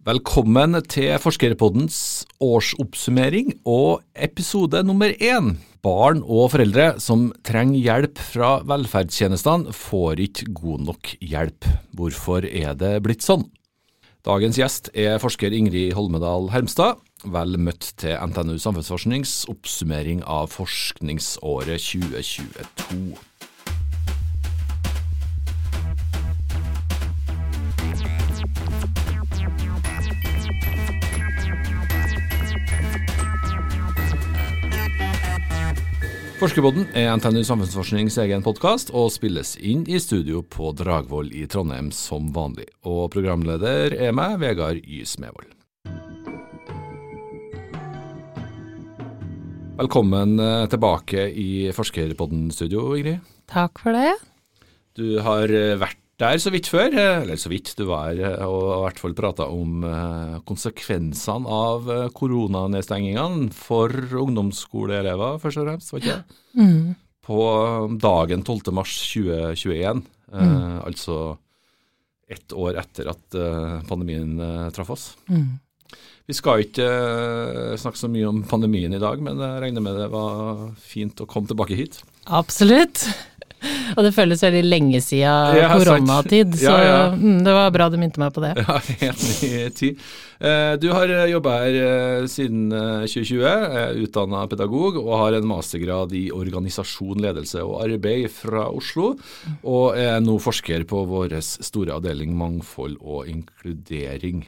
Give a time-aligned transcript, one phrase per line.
[0.00, 5.50] Velkommen til Forskerpoddens årsoppsummering og episode nummer én.
[5.84, 11.68] Barn og foreldre som trenger hjelp fra velferdstjenestene, får ikke god nok hjelp.
[11.92, 13.44] Hvorfor er det blitt sånn?
[14.24, 16.96] Dagens gjest er forsker Ingrid Holmedal Hermstad.
[17.28, 23.20] Vel møtt til NTNU Samfunnsforsknings oppsummering av forskningsåret 2022.
[36.40, 41.90] Forskerpodden er NTNU Samfunnsforsknings egen podkast, og spilles inn i studio på Dragvoll i Trondheim
[41.92, 42.64] som vanlig.
[42.88, 45.02] Og programleder er meg, Vegard Y.
[45.04, 45.50] Smevold.
[49.82, 53.20] Velkommen eh, tilbake i Forskerpodden-studio, Ingrid.
[53.52, 54.16] Takk for det.
[54.96, 55.76] Du har eh,
[56.20, 59.00] vært der så vidt før, eh, eller så vidt du var, eh, og i hvert
[59.00, 66.36] fall prata om eh, konsekvensene av koronanedstengingene for ungdomsskoleelever, først og fremst, var ikke det?
[66.50, 66.96] Mm.
[67.22, 67.38] På
[68.02, 68.72] dagen 12.
[68.74, 70.00] mars 2021,
[70.34, 70.80] mm.
[70.82, 71.36] altså
[72.26, 73.36] ett år etter at
[73.86, 74.32] pandemien
[74.74, 75.04] traff oss.
[75.30, 75.60] Mm.
[76.26, 76.88] Vi skal ikke
[77.78, 81.28] snakke så mye om pandemien i dag, men jeg regner med det var fint å
[81.30, 82.00] komme tilbake hit.
[82.26, 83.06] Absolutt.
[83.96, 87.00] Og det føles veldig lenge siden ja, koronatid, så ja, ja.
[87.12, 88.54] Mm, det var bra du minte meg på det.
[88.60, 90.04] Ja, helt ny tid.
[90.40, 96.14] Eh, du har eh, jobba her eh, siden 2020, utdanna pedagog og har en mastergrad
[96.16, 99.12] i organisasjon, ledelse og arbeid fra Oslo,
[99.60, 104.46] og er nå forsker på vår store avdeling mangfold og inkludering.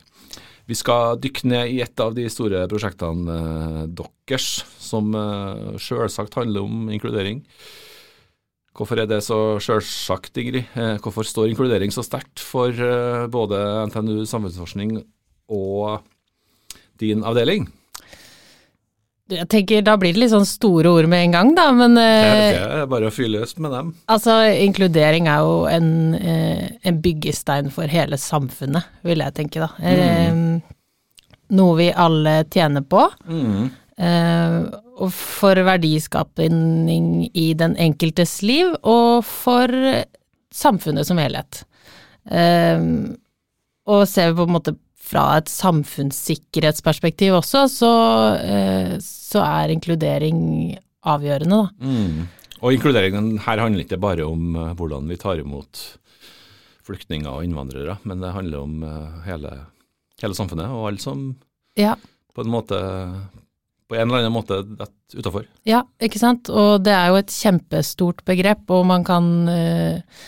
[0.70, 5.10] Vi skal dykke ned i et av de store prosjektene deres, som
[5.82, 7.42] selvsagt handler om inkludering.
[8.72, 10.64] Hvorfor er det så sjølsagt, Ingrid?
[10.72, 14.96] Eh, hvorfor står inkludering så sterkt for eh, både NTNU samfunnsforskning
[15.52, 16.00] og
[17.02, 17.68] din avdeling?
[19.32, 22.06] Jeg tenker Da blir det litt sånn store ord med en gang, da, men Det
[22.08, 23.92] er eh, bare å fylle løs med dem.
[24.12, 29.68] Altså, inkludering er jo en, en, byggestein for hele samfunnet, vil jeg tenke, da.
[29.84, 30.62] Mm.
[31.52, 33.04] Noe vi alle tjener på.
[33.28, 33.68] Mm.
[34.00, 39.68] Og for verdiskapning i den enkeltes liv, og for
[40.52, 41.62] samfunnet som helhet.
[42.28, 43.16] Um,
[43.90, 47.94] og ser vi på en måte fra et samfunnssikkerhetsperspektiv også, så,
[48.38, 50.38] uh, så er inkludering
[51.02, 51.88] avgjørende, da.
[51.88, 52.30] Mm.
[52.62, 55.80] Og inkluderingen her handler ikke bare om hvordan vi tar imot
[56.86, 58.84] flyktninger og innvandrere, men det handler om
[59.26, 59.50] hele,
[60.22, 61.24] hele, samfunnet og alle som
[61.78, 61.96] ja.
[62.34, 62.78] på en måte
[63.92, 64.62] på en eller annen måte
[65.12, 65.44] utafor.
[65.68, 66.48] Ja, ikke sant.
[66.48, 70.24] Og det er jo et kjempestort begrep, og man kan uh,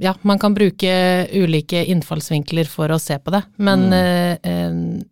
[0.00, 0.92] ja, man kan bruke
[1.36, 4.40] ulike innfallsvinkler for å se på det, men mm.
[4.48, 5.08] uh,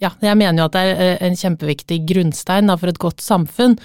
[0.00, 3.76] ja, jeg mener jo at det er en kjempeviktig grunnstein da, for et godt samfunn.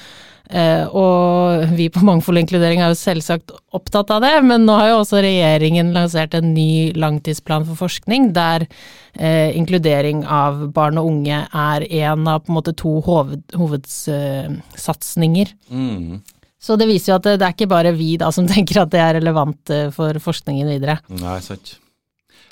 [0.45, 4.75] Uh, og vi på Mangfold og inkludering er jo selvsagt opptatt av det, men nå
[4.77, 11.01] har jo også regjeringen lansert en ny langtidsplan for forskning, der uh, inkludering av barn
[11.01, 15.55] og unge er en av på en måte to hoved, hovedsatsinger.
[15.69, 16.21] Mm.
[16.61, 18.93] Så det viser jo at det, det, er ikke bare vi da som tenker at
[18.93, 20.99] det er relevant for forskningen videre.
[21.21, 21.79] Nei, sant.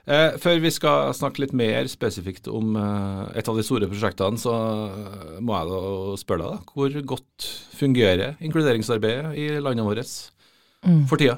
[0.03, 4.39] Eh, før vi skal snakke litt mer spesifikt om eh, et av de store prosjektene,
[4.39, 7.47] så eh, må jeg da spørre deg, da, hvor godt
[7.79, 10.11] fungerer inkluderingsarbeidet i landet vårt
[10.83, 11.05] mm.
[11.07, 11.37] for tida?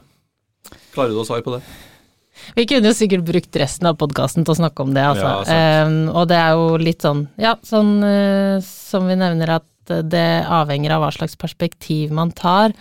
[0.95, 1.61] Klarer du å svare på det?
[2.57, 5.45] Vi kunne jo sikkert brukt resten av podkasten til å snakke om det, altså.
[5.45, 9.93] Ja, um, og det er jo litt sånn, ja, sånn uh, som vi nevner at
[10.09, 12.73] det avhenger av hva slags perspektiv man tar.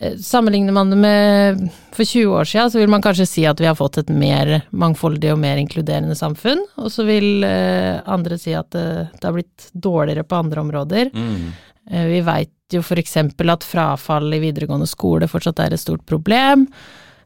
[0.00, 3.60] Eh, sammenligner man det med for 20 år siden, så vil man kanskje si at
[3.60, 8.38] vi har fått et mer mangfoldig og mer inkluderende samfunn, og så vil eh, andre
[8.40, 8.86] si at det,
[9.18, 11.12] det, har blitt dårligere på andre områder.
[11.12, 11.52] Mm.
[11.90, 16.68] Eh, vi veit jo eksempel at frafall i videregående skole fortsatt er et stort problem.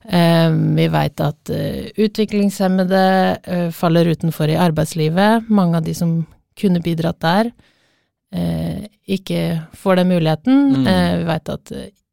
[0.04, 3.04] Eh, vi veit at eh, utviklingshemmede
[3.42, 5.48] eh, faller utenfor i arbeidslivet.
[5.48, 6.18] Mange av de som
[6.60, 7.54] kunne bidratt der,
[9.06, 9.40] ikke
[9.78, 10.62] får den muligheten.
[10.82, 10.86] Mm.
[11.20, 11.70] vi veit at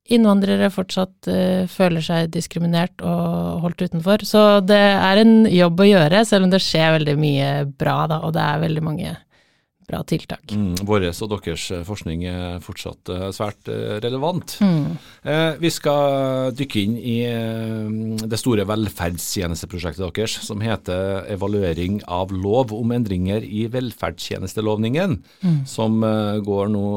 [0.09, 4.25] innvandrere fortsatt uh, føler seg diskriminert og holdt utenfor.
[4.27, 8.23] Så det er en jobb å gjøre, selv om det skjer veldig mye bra, da,
[8.25, 9.17] og det er veldig mange
[9.91, 10.53] bra tiltak.
[10.55, 14.53] Mm, Vår og deres eh, forskning er fortsatt uh, svært uh, relevant.
[14.63, 14.93] Mm.
[15.61, 17.17] Vi skal dykke inn i
[18.29, 25.59] det store velferdstjenesteprosjektet deres, som heter Evaluering av lov om endringer i velferdstjenestelovningen, mm.
[25.69, 25.99] som
[26.45, 26.87] går nå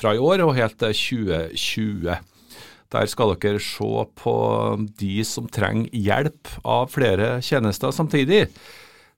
[0.00, 2.16] fra i år og helt til 2020.
[2.94, 4.34] Der skal dere se på
[5.00, 8.46] de som trenger hjelp av flere tjenester samtidig.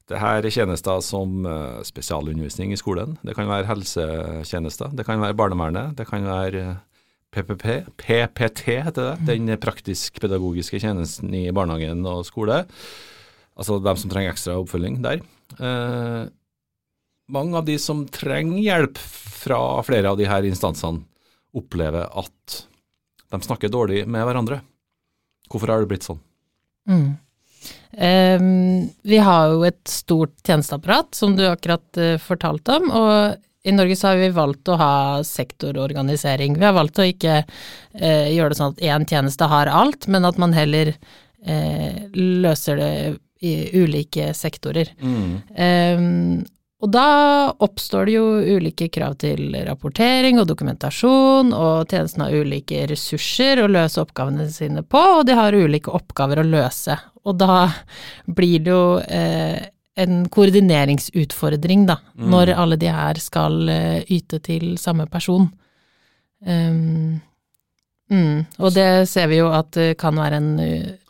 [0.09, 5.21] Det her er tjenester som uh, spesialundervisning i skolen, det kan være helsetjenester, det kan
[5.21, 6.79] være barnevernet, det kan være
[7.35, 7.67] PPP,
[8.01, 12.63] PPT heter det, den praktisk-pedagogiske tjenesten i barnehagen og skole.
[13.59, 15.21] Altså dem som trenger ekstra oppfølging der.
[15.59, 16.31] Eh,
[17.29, 21.05] mange av de som trenger hjelp fra flere av de her instansene,
[21.57, 22.63] opplever at
[23.31, 24.61] de snakker dårlig med hverandre.
[25.49, 26.21] Hvorfor har det blitt sånn?
[26.89, 27.09] Mm.
[27.99, 32.91] Um, vi har jo et stort tjenesteapparat, som du akkurat uh, fortalte om.
[32.93, 34.93] og i Norge så har vi valgt å ha
[35.27, 36.57] sektororganisering.
[36.57, 40.29] Vi har valgt å ikke uh, gjøre det sånn at én tjeneste har alt, men
[40.29, 42.93] at man heller uh, løser det
[43.45, 44.93] i ulike sektorer.
[45.03, 45.35] Mm.
[45.55, 46.47] Um,
[46.79, 47.07] og da
[47.59, 48.27] oppstår det jo
[48.59, 54.85] ulike krav til rapportering og dokumentasjon, og tjenesten har ulike ressurser å løse oppgavene sine
[54.87, 56.95] på, og de har ulike oppgaver å løse.
[57.27, 57.65] Og da
[58.31, 59.59] blir det jo eh,
[59.99, 62.31] en koordineringsutfordring, da, mm.
[62.31, 65.51] når alle de her skal eh, yte til samme person.
[66.47, 67.19] Um,
[68.07, 70.53] mm, og det ser vi jo at det kan være en,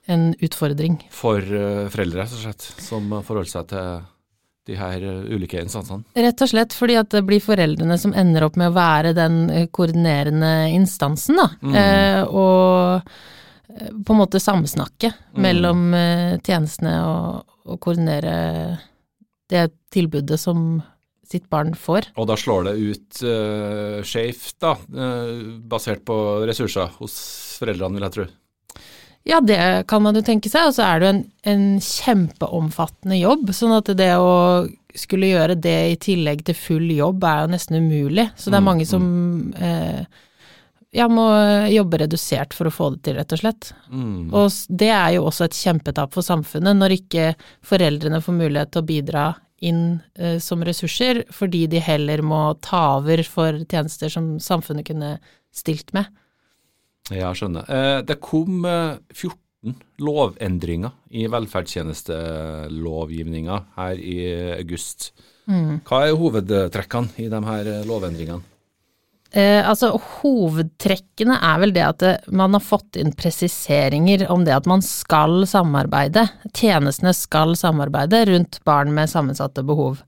[0.09, 1.03] en utfordring.
[1.13, 4.07] For uh, foreldre, rett og slett, som forholder seg til
[4.69, 6.05] de her eh, ulike instansene?
[6.19, 9.41] Rett og slett fordi at det blir foreldrene som ender opp med å være den
[9.51, 11.49] eh, koordinerende instansen, da.
[11.63, 11.79] Mm.
[11.83, 13.01] Eh, og
[13.73, 15.41] eh, på en måte samsnakke mm.
[15.45, 15.89] mellom
[16.45, 18.37] tjenestene og, og, koordinere
[19.49, 20.81] det tilbudet som
[21.29, 22.11] sitt barn får.
[22.17, 26.17] Og da slår det ut uh, skjevt, da, uh, basert på
[26.49, 27.17] ressurser hos
[27.61, 28.27] foreldrene, vil jeg tro?
[29.27, 30.71] Ja, det kan man jo tenke seg.
[30.71, 33.51] Og så er det jo en, en, kjempeomfattende jobb.
[33.57, 34.31] Sånn at det å
[34.99, 38.29] skulle gjøre det i tillegg til full jobb er jo nesten umulig.
[38.37, 39.53] Så det er mm, mange som mm.
[39.63, 40.23] eh,
[40.97, 41.27] ja, må
[41.71, 43.73] jobbe redusert for å få det til, rett og slett.
[43.93, 44.31] Mm.
[44.33, 47.29] Og det er jo også et kjempetap for samfunnet, når ikke
[47.67, 49.27] foreldrene får mulighet til å bidra
[49.69, 49.83] inn
[50.15, 55.17] eh, som ressurser, fordi de heller må ta over for tjenester som samfunnet kunne
[55.55, 56.09] stilt med.
[57.15, 57.65] Ja, skjønner.
[57.71, 59.39] Eh, det kom 14 eh,
[60.05, 65.13] lovendringer i velferdstjenestelovgivninga her i august.
[65.49, 65.81] Mm.
[65.89, 68.43] Hva er hovedtrekkene i de her eh, lovendringene?
[69.29, 74.55] Eh, altså Hovedtrekkene er vel det at det, man har fått inn presiseringer om det
[74.57, 76.25] at man skal samarbeide.
[76.57, 80.01] Tjenestene skal samarbeide rundt barn med sammensatte behov.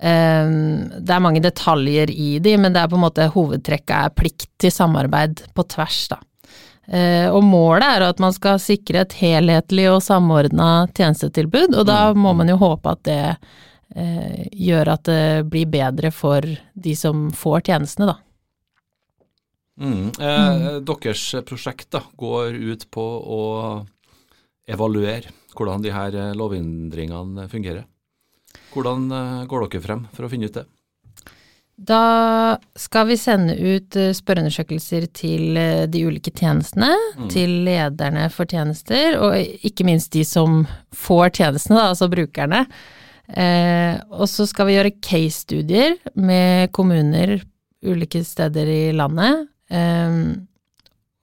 [0.00, 0.54] Eh,
[0.98, 4.50] det er mange detaljer i de, men det er på en måte hovedtrekket er plikt
[4.62, 6.22] til samarbeid på tvers, da.
[6.88, 12.10] Eh, og målet er at man skal sikre et helhetlig og samordna tjenestetilbud, og da
[12.10, 12.22] mm.
[12.24, 13.20] må man jo håpe at det
[13.94, 15.22] eh, gjør at det
[15.52, 18.18] blir bedre for de som får tjenestene, da.
[19.80, 20.08] Mm.
[20.08, 20.66] Eh, mm.
[20.88, 23.44] Deres prosjekt da, går ut på å
[24.70, 27.86] evaluere hvordan de her lovendringene fungerer.
[28.70, 29.08] Hvordan
[29.50, 30.66] går dere frem for å finne ut det?
[31.80, 37.28] Da skal vi sende ut eh, spørreundersøkelser til eh, de ulike tjenestene, mm.
[37.32, 42.66] til lederne for tjenester, og ikke minst de som får tjenestene, da, altså brukerne.
[43.32, 47.38] Eh, og så skal vi gjøre case-studier med kommuner
[47.86, 49.48] ulike steder i landet.
[49.72, 50.20] Eh,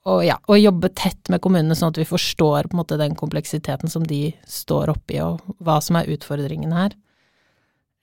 [0.08, 3.14] og, ja, og jobbe tett med kommunene, sånn at vi forstår på en måte den
[3.20, 6.96] kompleksiteten som de står oppi, og hva som er utfordringen her.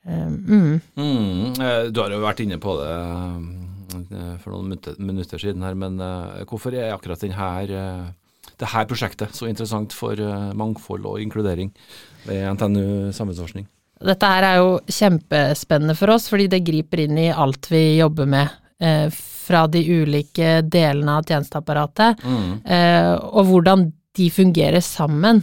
[0.04, 0.80] Mm.
[0.96, 1.54] Mm.
[1.92, 5.96] Du har jo vært inne på det eh, for noen minutter siden her, men
[6.50, 8.10] hvorfor er akkurat denne,
[8.60, 10.18] det her prosjektet så interessant for
[10.58, 11.72] mangfold og inkludering
[12.26, 13.68] ved NTNU samfunnsforskning?
[14.04, 18.28] Dette her er jo kjempespennende for oss, fordi det griper inn i alt vi jobber
[18.28, 18.60] med.
[19.44, 22.64] fra de ulike delene av tjenesteapparatet, mm.
[23.30, 23.84] og hvordan
[24.18, 25.42] de fungerer sammen.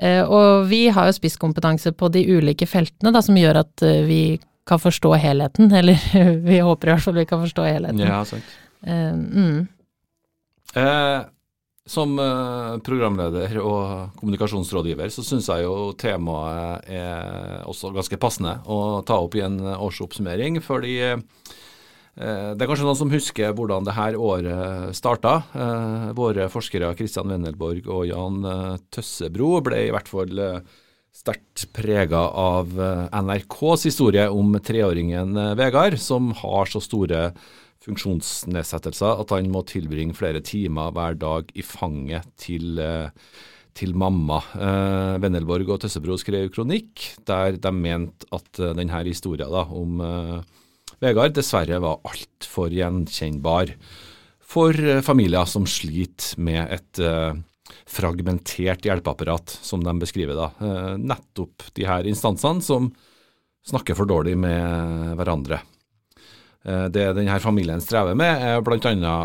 [0.00, 4.02] Eh, og vi har jo spisskompetanse på de ulike feltene da, som gjør at eh,
[4.08, 4.22] vi
[4.66, 5.70] kan forstå helheten.
[5.80, 6.00] Eller
[6.44, 8.02] vi håper i hvert fall vi kan forstå helheten.
[8.04, 8.58] Ja, sant.
[8.84, 9.60] Uh, mm.
[10.76, 11.22] eh,
[11.88, 12.16] som
[12.84, 19.36] programleder og kommunikasjonsrådgiver så syns jeg jo temaet er også ganske passende å ta opp
[19.36, 20.62] i en årsoppsummering.
[20.64, 21.18] fordi Eh,
[22.14, 25.34] det er kanskje noen som husker hvordan det her året starta.
[25.50, 30.42] Eh, våre forskere Kristian Wendelborg og Jan eh, Tøssebro ble i hvert fall
[31.14, 37.28] sterkt prega av NRKs historie om treåringen Vegard, som har så store
[37.84, 42.82] funksjonsnedsettelser at han må tilbringe flere timer hver dag i fanget til,
[43.78, 44.40] til mamma.
[44.54, 50.02] Eh, Wendelborg og Tøssebro skrev kronikk der de mente at denne historien da, om
[51.04, 53.74] Vegard dessverre var altfor gjenkjennbar
[54.54, 57.34] for eh, familier som sliter med et uh,
[57.90, 60.50] fragmentert hjelpeapparat, som de beskriver da.
[60.60, 62.92] Uh, nettopp de her instansene som
[63.64, 65.60] snakker for dårlig med hverandre.
[66.64, 69.16] Eh, det denne familien strever med, er bl.a.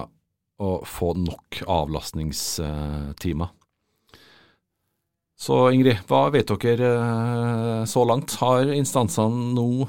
[0.59, 3.53] å få nok avlastningstimer.
[5.39, 8.35] Så Ingrid, hva vet dere så langt?
[8.41, 9.87] Har instansene nå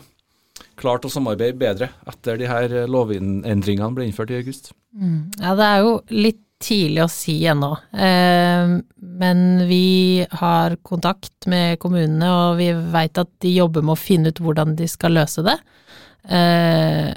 [0.80, 4.72] klart å samarbeide bedre etter de her lovendringene ble innført i august?
[4.96, 5.30] Mm.
[5.38, 7.70] Ja, det er jo litt tidlig å si ennå.
[7.92, 8.74] Eh,
[9.20, 14.32] men vi har kontakt med kommunene, og vi veit at de jobber med å finne
[14.32, 15.56] ut hvordan de skal løse det.
[16.28, 17.10] Eh,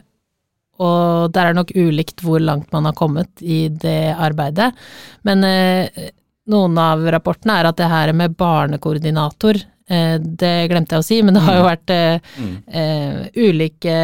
[0.83, 4.71] og der er nok ulikt hvor langt man har kommet i det arbeidet.
[5.27, 6.09] Men eh,
[6.49, 9.59] noen av rapportene er at det her med barnekoordinator,
[10.19, 11.67] det glemte jeg å si, men det har jo mm.
[11.67, 12.53] vært eh, mm.
[12.79, 13.95] eh, ulike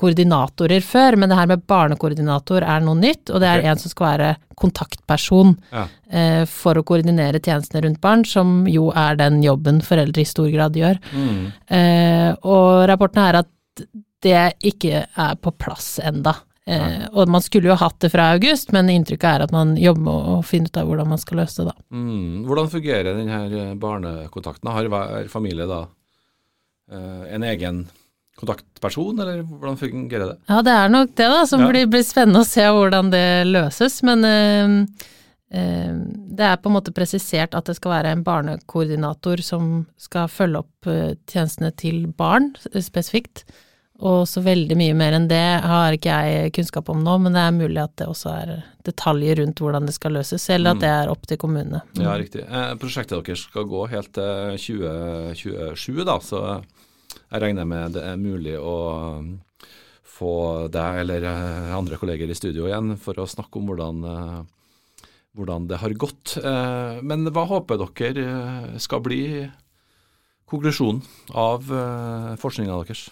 [0.00, 1.18] koordinatorer før.
[1.20, 3.72] Men det her med barnekoordinator er noe nytt, og det er okay.
[3.72, 5.86] en som skal være kontaktperson ja.
[6.10, 10.50] Eh, for å koordinere tjenestene rundt barn, som jo er den jobben foreldre i stor
[10.52, 11.00] grad gjør.
[11.12, 11.42] Mm.
[11.78, 13.84] Eh, og rapporten er at
[14.20, 16.34] det ikke er på plass enda.
[16.70, 20.04] Eh, og man skulle jo hatt det fra august, men inntrykket er at man jobber
[20.06, 21.86] med å finne ut av hvordan man skal løse det da.
[21.90, 22.42] Mm.
[22.46, 24.70] Hvordan fungerer denne eh, barnekontakten?
[24.70, 25.80] Har hver familie da
[26.92, 27.80] eh, en egen
[28.38, 30.36] kontaktperson, eller hvordan fungerer det?
[30.48, 31.70] Ja, det er nok det, da, som ja.
[31.72, 33.98] blir, blir, spennende å se hvordan det løses.
[34.06, 34.76] Men eh,
[35.50, 35.96] eh,
[36.38, 40.62] det er på en måte presisert at det skal være en barnekoordinator som skal følge
[40.62, 40.92] opp
[41.26, 43.42] tjenestene til barn spesifikt.
[44.00, 47.42] Og så veldig mye mer enn det har ikke jeg kunnskap om nå, men det
[47.44, 48.52] er mulig at det også er
[48.86, 50.84] detaljer rundt hvordan det skal løses, eller at mm.
[50.86, 51.82] det er opp til kommunene.
[51.92, 52.04] Mm.
[52.06, 52.46] Ja, riktig.
[52.48, 56.42] Eh, prosjektet deres skal gå helt til 2027, da, så
[57.20, 58.78] jeg regner med det er mulig å
[60.20, 60.32] få
[60.72, 65.06] deg eller eh, andre kolleger i studio igjen for å snakke om hvordan, eh,
[65.38, 66.36] hvordan det har gått.
[66.40, 69.22] Eh, men hva håper dere skal bli
[70.50, 71.04] konklusjonen
[71.38, 71.68] av
[72.42, 73.04] forskninga deres?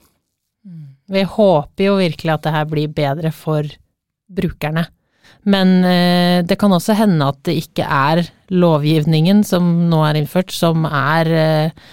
[1.09, 3.67] Vi håper jo virkelig at det her blir bedre for
[4.29, 4.85] brukerne.
[5.49, 10.53] Men eh, det kan også hende at det ikke er lovgivningen som nå er innført,
[10.53, 11.89] som er eh,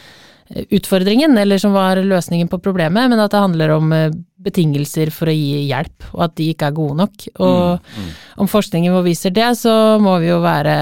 [0.76, 4.10] utfordringen, eller som var løsningen på problemet, men at det handler om eh,
[4.46, 7.30] betingelser for å gi hjelp, og at de ikke er gode nok.
[7.40, 8.12] Og mm, mm.
[8.44, 10.76] om forskningen viser det, så må vi jo være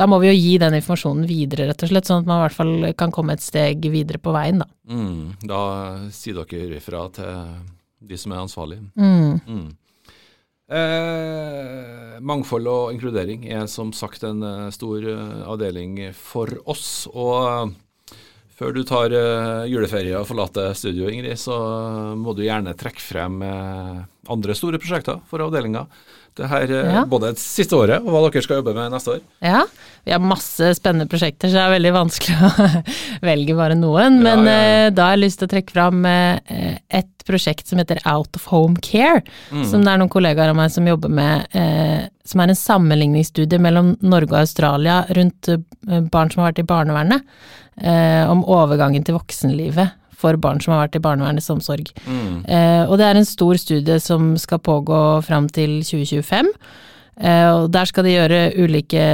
[0.00, 2.44] da må vi jo gi den informasjonen videre, rett og slett, sånn at man i
[2.46, 4.68] hvert fall kan komme et steg videre på veien, da.
[4.88, 5.60] Mm, da
[6.14, 7.60] sier dere ifra til
[8.00, 8.86] de som er ansvarlige.
[8.96, 9.36] Mm.
[9.44, 9.68] Mm.
[10.70, 17.08] Eh, mangfold og inkludering er som sagt en eh, stor eh, avdeling for oss.
[17.12, 17.74] og
[18.60, 19.14] før du tar
[19.72, 21.54] juleferie og forlater studio, Ingrid, så
[22.12, 23.38] må du gjerne trekke frem
[24.30, 25.86] andre store prosjekter for avdelinga.
[26.38, 27.00] Det her uh, ja.
[27.10, 29.22] både det siste året og hva dere skal jobbe med neste år.
[29.42, 29.64] Ja,
[30.06, 32.68] vi har masse spennende prosjekter, så det er veldig vanskelig å
[33.30, 34.20] velge bare noen.
[34.22, 38.00] Men ja, ja, da har jeg lyst til å trekke fram et prosjekt som heter
[38.08, 39.24] Out of Home Care.
[39.50, 39.66] Mm.
[39.68, 41.50] Som det er noen kollegaer av meg som jobber med,
[42.26, 45.50] som er en sammenligningsstudie mellom Norge og Australia rundt
[45.82, 47.26] barn som har vært i barnevernet
[47.82, 51.90] eh, om overgangen til voksenlivet for barn som har vært i barnevernets omsorg.
[52.06, 52.44] Mm.
[52.44, 56.52] Eh, og det er en stor studie som skal pågå fram til 2025.
[57.20, 59.04] Eh, og der skal de gjøre ulike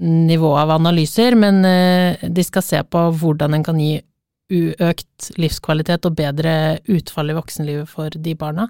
[0.00, 3.98] nivå av analyser, men eh, de skal se på hvordan en kan gi
[4.54, 6.54] uøkt livskvalitet og bedre
[6.92, 8.68] utfall i voksenlivet for de barna.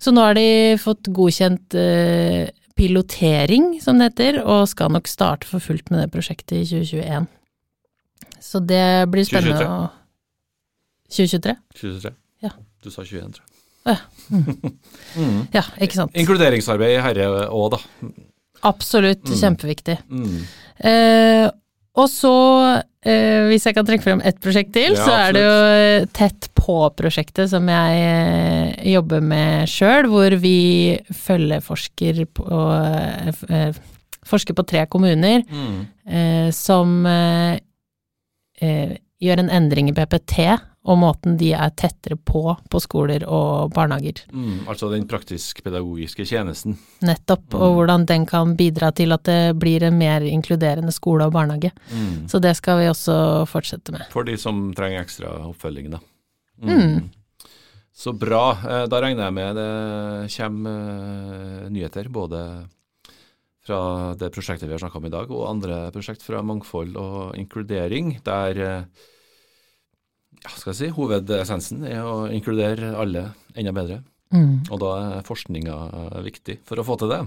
[0.00, 5.48] Så nå har de fått godkjent eh, pilotering, som det heter, og skal nok starte
[5.48, 7.28] for fullt med det prosjektet i 2021.
[8.40, 9.99] Så det blir spennende 2023.
[11.10, 11.56] å 2023?
[11.76, 12.12] 2023.
[12.46, 12.52] Ja.
[12.82, 13.50] Du sa 21, tror jeg.
[13.90, 13.96] Ja.
[14.30, 14.44] Mm.
[15.16, 15.40] mm.
[15.56, 16.18] ja, ikke sant.
[16.18, 17.80] Inkluderingsarbeid i herre òg, da.
[18.68, 19.36] Absolutt, mm.
[19.40, 19.96] kjempeviktig.
[20.12, 20.38] Mm.
[20.90, 21.46] Eh,
[22.00, 22.34] og så,
[23.02, 26.08] eh, hvis jeg kan trekke frem ett prosjekt til, ja, så er det jo eh,
[26.16, 33.80] Tett på-prosjektet som jeg eh, jobber med sjøl, hvor vi følgeforsker på eh,
[34.30, 35.78] Forsker på tre kommuner mm.
[36.06, 37.56] eh, som eh,
[39.24, 40.36] gjør en endring i PPT
[40.80, 44.22] og måten de er tettere på på skoler og barnehager.
[44.32, 46.78] Mm, altså den praktisk-pedagogiske tjenesten.
[47.04, 47.60] Nettopp, mm.
[47.60, 51.74] og hvordan den kan bidra til at det blir en mer inkluderende skole og barnehage.
[51.92, 52.28] Mm.
[52.32, 54.08] Så det skal vi også fortsette med.
[54.14, 56.00] For de som trenger ekstra oppfølging, da.
[56.62, 56.72] Mm.
[56.72, 57.10] Mm.
[57.92, 58.44] Så bra.
[58.56, 59.70] Eh, da regner jeg med det
[60.32, 62.42] kommer eh, nyheter både
[63.66, 63.80] fra
[64.16, 68.14] det prosjektet vi har snakka om i dag, og andre prosjekt fra mangfold og inkludering,
[68.24, 69.08] der eh,
[70.40, 74.00] ja, skal jeg si, hovedessensen er å inkludere alle enda bedre.
[74.32, 74.70] Mm.
[74.70, 75.76] Og da er forskninga
[76.24, 77.20] viktig for å få til det.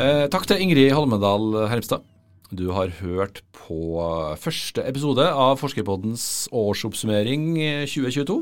[0.00, 2.06] Eh, takk til Ingrid Holmedal Hermstad
[2.54, 4.00] Du har hørt på
[4.40, 7.52] første episode av Forskerpoddens årsoppsummering
[7.84, 8.38] 2022.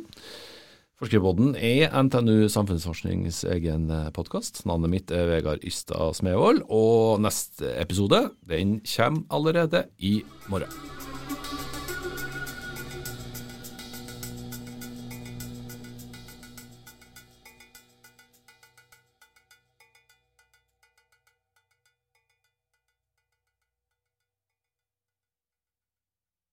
[0.99, 3.87] Forskerpodden er NTNU Samfunnsforsknings egen
[4.17, 4.65] podkast.
[4.67, 11.08] Navnet mitt er Vegard Ystad Smevold, og neste episode den kommer allerede i morgen.